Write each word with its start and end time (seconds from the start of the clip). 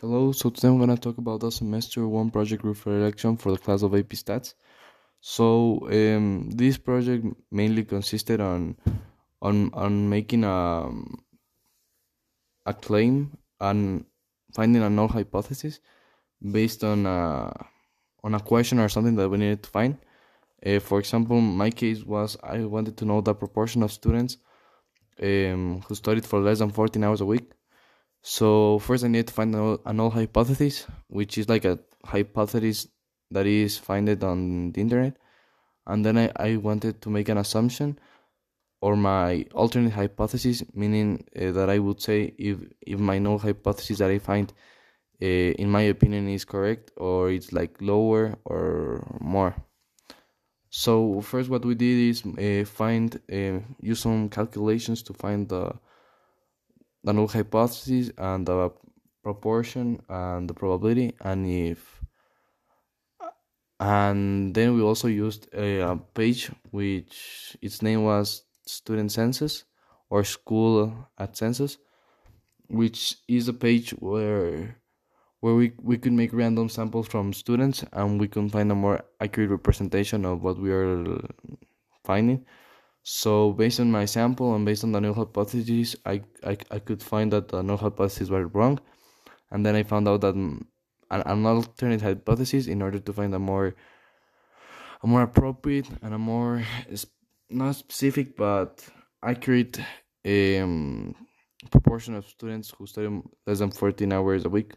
hello, 0.00 0.32
so 0.32 0.50
today 0.50 0.68
I'm 0.68 0.78
gonna 0.78 0.96
talk 0.96 1.18
about 1.18 1.40
the 1.40 1.50
semester 1.50 2.06
one 2.06 2.30
project 2.30 2.62
group 2.62 2.76
reflection 2.86 3.36
for 3.36 3.52
the 3.52 3.58
class 3.58 3.82
of 3.82 3.94
AP 3.94 4.10
Stats. 4.10 4.54
So 5.20 5.88
um, 5.90 6.50
this 6.50 6.78
project 6.78 7.26
mainly 7.50 7.84
consisted 7.84 8.40
on 8.40 8.76
on 9.40 9.70
on 9.74 10.08
making 10.08 10.44
a 10.44 10.88
a 12.66 12.74
claim 12.74 13.36
and 13.60 14.04
finding 14.54 14.82
a 14.82 14.90
null 14.90 15.08
hypothesis 15.08 15.80
based 16.50 16.84
on 16.84 17.06
a 17.06 17.52
on 18.24 18.34
a 18.34 18.40
question 18.40 18.78
or 18.78 18.88
something 18.88 19.16
that 19.16 19.28
we 19.28 19.38
needed 19.38 19.62
to 19.62 19.70
find. 19.70 19.98
Uh, 20.64 20.78
for 20.78 20.98
example, 21.00 21.40
my 21.40 21.70
case 21.70 22.04
was 22.04 22.36
I 22.42 22.64
wanted 22.64 22.96
to 22.98 23.04
know 23.04 23.20
the 23.20 23.34
proportion 23.34 23.82
of 23.82 23.92
students 23.92 24.38
um, 25.22 25.82
who 25.86 25.94
studied 25.94 26.24
for 26.24 26.40
less 26.40 26.60
than 26.60 26.70
14 26.70 27.02
hours 27.04 27.20
a 27.20 27.26
week 27.26 27.50
so 28.22 28.78
first 28.78 29.04
I 29.04 29.08
need 29.08 29.26
to 29.28 29.34
find 29.34 29.54
a 29.54 29.92
null 29.92 30.10
hypothesis, 30.10 30.86
which 31.08 31.38
is 31.38 31.48
like 31.48 31.64
a 31.64 31.78
hypothesis 32.04 32.88
that 33.30 33.46
is 33.46 33.78
founded 33.78 34.22
on 34.22 34.72
the 34.72 34.80
internet. 34.80 35.16
And 35.86 36.04
then 36.04 36.16
I, 36.16 36.30
I 36.36 36.56
wanted 36.56 37.02
to 37.02 37.10
make 37.10 37.28
an 37.28 37.38
assumption 37.38 37.98
or 38.80 38.96
my 38.96 39.46
alternate 39.54 39.92
hypothesis, 39.92 40.62
meaning 40.74 41.24
uh, 41.36 41.52
that 41.52 41.70
I 41.70 41.78
would 41.78 42.00
say 42.00 42.34
if, 42.38 42.58
if 42.80 42.98
my 42.98 43.18
null 43.18 43.38
hypothesis 43.38 43.98
that 43.98 44.10
I 44.10 44.18
find, 44.18 44.52
uh, 45.20 45.26
in 45.26 45.70
my 45.70 45.82
opinion, 45.82 46.28
is 46.28 46.44
correct 46.44 46.92
or 46.96 47.30
it's 47.30 47.52
like 47.52 47.80
lower 47.80 48.36
or 48.44 49.18
more. 49.20 49.54
So 50.70 51.20
first, 51.20 51.50
what 51.50 51.64
we 51.64 51.74
did 51.74 52.10
is 52.10 52.24
uh, 52.24 52.64
find 52.64 53.20
uh, 53.32 53.60
use 53.80 54.00
some 54.00 54.28
calculations 54.28 55.02
to 55.04 55.12
find 55.12 55.48
the 55.48 55.74
the 57.04 57.12
null 57.12 57.28
hypothesis 57.28 58.10
and 58.18 58.46
the 58.46 58.70
proportion 59.22 60.02
and 60.08 60.48
the 60.48 60.54
probability 60.54 61.14
and 61.20 61.46
if 61.46 62.00
and 63.80 64.54
then 64.54 64.76
we 64.76 64.82
also 64.82 65.08
used 65.08 65.48
a, 65.54 65.80
a, 65.80 65.96
page 66.14 66.50
which 66.70 67.56
its 67.60 67.82
name 67.82 68.04
was 68.04 68.44
student 68.66 69.10
census 69.10 69.64
or 70.10 70.22
school 70.22 71.08
at 71.18 71.36
census 71.36 71.78
which 72.68 73.16
is 73.28 73.48
a 73.48 73.52
page 73.52 73.90
where 73.98 74.76
where 75.40 75.54
we, 75.54 75.72
we 75.82 75.98
could 75.98 76.12
make 76.12 76.32
random 76.32 76.68
samples 76.68 77.08
from 77.08 77.32
students 77.32 77.84
and 77.92 78.20
we 78.20 78.28
can 78.28 78.48
find 78.48 78.70
a 78.70 78.74
more 78.74 79.02
accurate 79.20 79.50
representation 79.50 80.24
of 80.24 80.42
what 80.42 80.58
we 80.58 80.70
are 80.70 81.04
finding 82.04 82.44
so 83.02 83.52
based 83.52 83.80
on 83.80 83.90
my 83.90 84.04
sample 84.04 84.54
and 84.54 84.64
based 84.64 84.84
on 84.84 84.92
the 84.92 85.00
null 85.00 85.14
hypothesis, 85.14 85.96
I, 86.06 86.22
I, 86.44 86.56
I 86.70 86.78
could 86.78 87.02
find 87.02 87.32
that 87.32 87.48
the 87.48 87.62
null 87.62 87.76
hypothesis 87.76 88.28
were 88.28 88.46
wrong. 88.46 88.78
And 89.50 89.66
then 89.66 89.74
I 89.74 89.82
found 89.82 90.08
out 90.08 90.20
that 90.20 90.34
an, 90.34 90.66
an 91.10 91.46
alternate 91.46 92.00
hypothesis 92.00 92.68
in 92.68 92.80
order 92.80 92.98
to 93.00 93.12
find 93.12 93.34
a 93.34 93.38
more 93.38 93.74
a 95.02 95.06
more 95.06 95.22
appropriate 95.22 95.88
and 96.00 96.14
a 96.14 96.18
more 96.18 96.62
not 97.50 97.74
specific 97.74 98.36
but 98.36 98.88
accurate 99.22 99.80
um, 100.24 101.14
proportion 101.70 102.14
of 102.14 102.26
students 102.26 102.70
who 102.70 102.86
study 102.86 103.08
less 103.46 103.58
than 103.58 103.72
14 103.72 104.12
hours 104.12 104.44
a 104.44 104.48
week. 104.48 104.72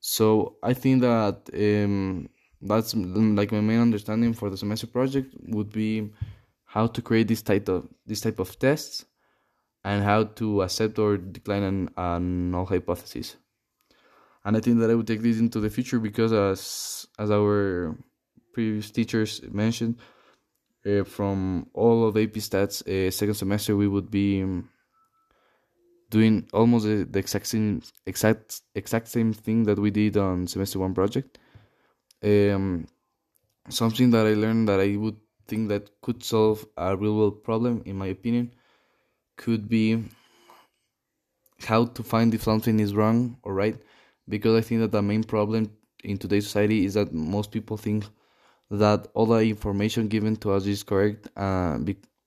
So 0.00 0.56
I 0.62 0.72
think 0.72 1.02
that 1.02 1.50
um, 1.52 2.28
that's 2.62 2.94
like 2.94 3.52
my 3.52 3.60
main 3.60 3.80
understanding 3.80 4.32
for 4.32 4.50
the 4.50 4.56
semester 4.56 4.86
project 4.86 5.34
would 5.48 5.70
be 5.70 6.10
how 6.76 6.86
to 6.86 7.00
create 7.00 7.26
this 7.26 7.40
type 7.40 7.68
of 7.70 7.88
this 8.04 8.20
type 8.20 8.38
of 8.38 8.58
tests 8.58 9.06
and 9.82 10.04
how 10.04 10.24
to 10.24 10.60
accept 10.60 10.98
or 10.98 11.16
decline 11.16 11.62
an, 11.62 11.90
a 11.96 12.20
null 12.20 12.66
hypothesis. 12.66 13.36
And 14.44 14.56
I 14.56 14.60
think 14.60 14.80
that 14.80 14.90
I 14.90 14.94
would 14.94 15.06
take 15.06 15.22
this 15.22 15.38
into 15.38 15.58
the 15.58 15.70
future 15.70 15.98
because 15.98 16.32
as 16.34 17.06
as 17.18 17.30
our 17.30 17.96
previous 18.52 18.90
teachers 18.90 19.40
mentioned, 19.50 19.96
uh, 20.84 21.04
from 21.04 21.66
all 21.72 22.06
of 22.06 22.16
AP 22.18 22.36
Stats 22.46 22.76
uh, 22.86 23.10
second 23.10 23.36
semester 23.36 23.74
we 23.74 23.88
would 23.88 24.10
be 24.10 24.44
doing 26.10 26.46
almost 26.52 26.84
the, 26.84 27.08
the 27.10 27.18
exact 27.18 27.46
same 27.46 27.80
exact 28.04 28.60
exact 28.74 29.08
same 29.08 29.32
thing 29.32 29.64
that 29.64 29.78
we 29.78 29.90
did 29.90 30.18
on 30.18 30.46
semester 30.46 30.78
one 30.78 30.92
project. 30.92 31.38
Um, 32.22 32.86
something 33.70 34.10
that 34.10 34.26
I 34.26 34.34
learned 34.34 34.68
that 34.68 34.80
I 34.80 34.96
would 34.96 35.16
thing 35.48 35.68
that 35.68 35.90
could 36.02 36.22
solve 36.22 36.66
a 36.76 36.96
real 36.96 37.16
world 37.16 37.44
problem, 37.44 37.82
in 37.86 37.96
my 37.96 38.06
opinion, 38.08 38.52
could 39.36 39.68
be 39.68 40.04
how 41.60 41.84
to 41.86 42.02
find 42.02 42.34
if 42.34 42.42
something 42.42 42.80
is 42.80 42.94
wrong 42.94 43.38
or 43.42 43.54
right. 43.54 43.76
Because 44.28 44.56
I 44.58 44.60
think 44.66 44.80
that 44.80 44.92
the 44.92 45.02
main 45.02 45.24
problem 45.24 45.70
in 46.04 46.18
today's 46.18 46.46
society 46.46 46.84
is 46.84 46.94
that 46.94 47.12
most 47.12 47.50
people 47.50 47.76
think 47.76 48.04
that 48.70 49.08
all 49.14 49.26
the 49.26 49.38
information 49.38 50.08
given 50.08 50.36
to 50.36 50.52
us 50.52 50.66
is 50.66 50.82
correct, 50.82 51.28
uh, 51.36 51.78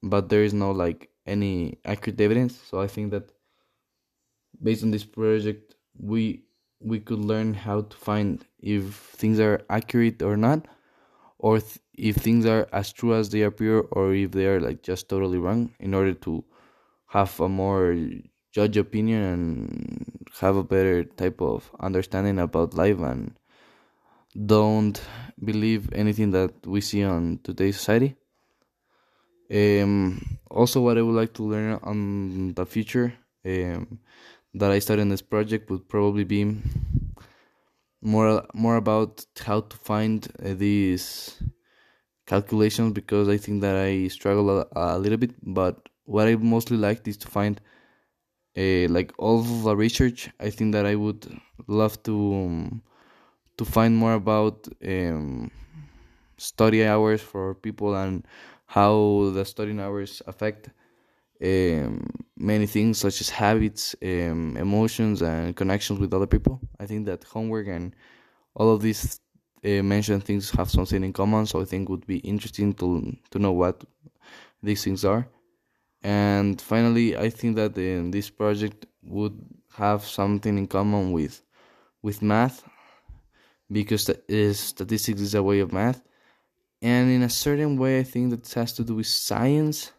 but 0.04 0.30
there 0.30 0.44
is 0.44 0.54
no 0.54 0.72
like 0.72 1.10
any 1.26 1.78
accurate 1.86 2.22
evidence. 2.22 2.60
So 2.62 2.80
I 2.80 2.88
think 2.88 3.12
that 3.12 3.32
based 4.62 4.84
on 4.84 4.92
this 4.92 5.04
project, 5.06 5.76
we 5.98 6.44
we 6.82 7.00
could 7.00 7.20
learn 7.20 7.54
how 7.54 7.82
to 7.82 7.98
find 7.98 8.46
if 8.60 8.96
things 8.96 9.40
are 9.40 9.62
accurate 9.70 10.22
or 10.22 10.38
not 10.38 10.66
or 11.40 11.60
th- 11.60 11.80
if 11.96 12.18
things 12.18 12.46
are 12.46 12.68
as 12.72 12.94
true 12.94 13.16
as 13.16 13.30
they 13.30 13.42
appear 13.42 13.80
or 13.92 14.14
if 14.14 14.32
they 14.32 14.46
are 14.46 14.60
like 14.60 14.84
just 14.84 15.10
totally 15.10 15.38
wrong 15.38 15.74
in 15.80 15.94
order 15.94 16.14
to 16.14 16.44
have 17.08 17.40
a 17.40 17.50
more 17.50 17.98
judge 18.52 18.78
opinion 18.78 19.24
and 19.24 20.30
have 20.40 20.56
a 20.56 20.64
better 20.64 21.04
type 21.04 21.42
of 21.42 21.72
understanding 21.80 22.40
about 22.40 22.74
life 22.74 23.00
and 23.00 23.36
don't 24.46 25.02
believe 25.44 25.92
anything 25.94 26.32
that 26.32 26.54
we 26.66 26.82
see 26.82 27.04
on 27.04 27.40
today's 27.44 27.78
society. 27.78 28.16
Um, 29.52 30.40
also 30.50 30.82
what 30.82 30.98
i 30.98 31.02
would 31.02 31.16
like 31.16 31.34
to 31.34 31.44
learn 31.44 31.80
on 31.84 32.54
the 32.54 32.66
future 32.66 33.14
um, 33.46 34.00
that 34.54 34.72
i 34.72 34.80
study 34.80 35.02
in 35.02 35.10
this 35.10 35.22
project 35.22 35.70
would 35.70 35.88
probably 35.88 36.24
be 36.24 36.58
more 38.02 38.46
more 38.54 38.78
about 38.78 39.26
how 39.46 39.62
to 39.62 39.78
find 39.78 40.28
uh, 40.44 40.54
these 40.54 41.42
calculations 42.26 42.94
because 42.94 43.28
I 43.28 43.38
think 43.38 43.62
that 43.62 43.76
I 43.76 44.08
struggle 44.08 44.60
a, 44.60 44.68
a, 44.76 45.00
little 45.00 45.18
bit. 45.18 45.34
But 45.42 45.90
what 46.06 46.28
I 46.28 46.36
mostly 46.36 46.78
liked 46.78 47.08
is 47.08 47.18
to 47.18 47.28
find 47.28 47.60
uh, 48.58 48.88
like 48.90 49.12
all 49.18 49.42
the 49.42 49.76
research. 49.76 50.30
I 50.40 50.50
think 50.50 50.74
that 50.74 50.86
I 50.86 50.96
would 50.96 51.28
love 51.68 52.02
to 52.04 52.16
um, 52.16 52.82
to 53.58 53.66
find 53.66 53.98
more 53.98 54.14
about 54.14 54.68
um, 54.86 55.52
study 56.38 56.86
hours 56.86 57.22
for 57.22 57.56
people 57.56 57.96
and 57.96 58.26
how 58.66 59.32
the 59.34 59.44
studying 59.44 59.80
hours 59.80 60.22
affect 60.28 60.70
um, 61.44 62.06
many 62.40 62.66
things 62.66 62.98
such 62.98 63.22
as 63.22 63.30
habits, 63.30 63.96
um, 64.02 64.56
emotions, 64.58 65.22
and 65.22 65.56
connections 65.56 66.00
with 66.00 66.14
other 66.14 66.28
people. 66.28 66.60
I 66.80 66.86
think 66.86 67.06
that 67.06 67.24
homework 67.26 67.68
and 67.68 67.96
all 68.56 68.74
of 68.74 68.82
these 68.82 69.20
uh, 69.64 69.84
mentioned 69.84 70.24
things 70.24 70.50
have 70.52 70.72
something 70.72 71.04
in 71.04 71.14
common, 71.14 71.46
so 71.46 71.62
I 71.62 71.66
think 71.66 71.84
it 71.84 71.92
would 71.92 72.08
be 72.08 72.20
interesting 72.20 72.74
to 72.76 73.16
to 73.32 73.40
know 73.40 73.52
what 73.52 73.84
these 74.64 74.84
things 74.84 75.04
are. 75.06 75.28
And 76.02 76.60
finally, 76.62 77.18
I 77.18 77.30
think 77.30 77.58
that 77.58 77.72
uh, 77.78 78.10
this 78.10 78.30
project 78.30 78.86
would 79.04 79.38
have 79.74 80.06
something 80.06 80.58
in 80.58 80.68
common 80.68 81.12
with 81.12 81.42
with 82.02 82.22
math 82.22 82.64
because 83.72 84.04
statistics 84.04 85.22
is 85.22 85.36
a 85.36 85.44
way 85.44 85.60
of 85.60 85.74
math, 85.74 86.02
and 86.82 87.12
in 87.12 87.24
a 87.24 87.30
certain 87.30 87.78
way, 87.78 88.00
I 88.00 88.04
think 88.04 88.32
that 88.32 88.52
has 88.54 88.74
to 88.74 88.84
do 88.84 88.96
with 88.96 89.08
science 89.08 89.92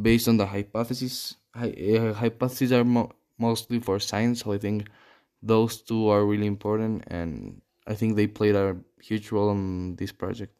based 0.00 0.28
on 0.28 0.36
the 0.36 0.46
hypothesis. 0.46 1.36
Hi, 1.54 1.70
uh, 1.70 2.12
hypotheses 2.14 2.72
are 2.72 2.84
mo- 2.84 3.12
mostly 3.38 3.80
for 3.80 3.98
science, 3.98 4.40
so 4.40 4.52
I 4.52 4.58
think 4.58 4.88
those 5.42 5.82
two 5.82 6.08
are 6.08 6.26
really 6.26 6.46
important, 6.46 7.04
and 7.08 7.62
I 7.86 7.94
think 7.94 8.16
they 8.16 8.26
played 8.26 8.54
a 8.56 8.78
huge 9.00 9.32
role 9.32 9.50
in 9.52 9.96
this 9.96 10.12
project. 10.12 10.54